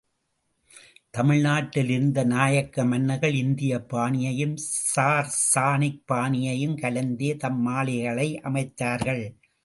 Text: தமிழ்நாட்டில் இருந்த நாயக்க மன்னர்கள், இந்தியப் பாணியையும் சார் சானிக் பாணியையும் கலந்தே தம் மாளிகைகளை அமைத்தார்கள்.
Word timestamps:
தமிழ்நாட்டில் 1.09 1.89
இருந்த 1.89 2.23
நாயக்க 2.23 2.85
மன்னர்கள், 2.85 3.33
இந்தியப் 3.33 3.95
பாணியையும் 3.95 4.55
சார் 4.93 5.29
சானிக் 5.55 6.01
பாணியையும் 6.11 6.75
கலந்தே 6.77 7.37
தம் 7.37 7.61
மாளிகைகளை 7.61 8.39
அமைத்தார்கள். 8.43 9.23